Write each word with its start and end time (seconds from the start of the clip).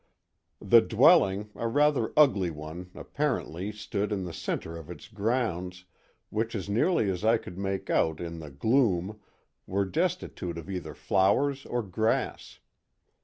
The 0.61 0.81
dwelling, 0.81 1.51
a 1.53 1.67
rather 1.67 2.11
ugly 2.17 2.49
one, 2.49 2.89
apparently, 2.95 3.71
stood 3.71 4.11
in 4.11 4.23
the 4.23 4.33
center 4.33 4.75
of 4.75 4.89
its 4.89 5.07
grounds, 5.07 5.85
which 6.31 6.55
as 6.55 6.67
nearly 6.67 7.07
as 7.11 7.23
I 7.23 7.37
could 7.37 7.59
make 7.59 7.87
out 7.91 8.19
in 8.19 8.39
the 8.39 8.49
gloom 8.49 9.19
were 9.67 9.85
destitute 9.85 10.57
of 10.57 10.71
either 10.71 10.95
flowers 10.95 11.67
or 11.67 11.83
grass. 11.83 12.57